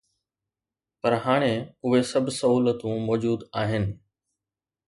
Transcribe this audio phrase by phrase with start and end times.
[1.01, 1.53] پر هاڻي
[1.85, 3.83] اهي سڀ سهولتون موجود آهن.